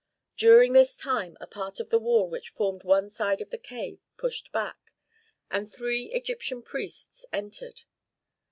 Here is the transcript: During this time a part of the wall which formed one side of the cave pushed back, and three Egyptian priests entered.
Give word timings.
During 0.35 0.73
this 0.73 0.97
time 0.97 1.37
a 1.39 1.45
part 1.45 1.79
of 1.79 1.91
the 1.91 1.99
wall 1.99 2.27
which 2.27 2.49
formed 2.49 2.83
one 2.83 3.07
side 3.07 3.39
of 3.39 3.51
the 3.51 3.57
cave 3.59 3.99
pushed 4.17 4.51
back, 4.51 4.91
and 5.51 5.71
three 5.71 6.05
Egyptian 6.05 6.63
priests 6.63 7.23
entered. 7.31 7.83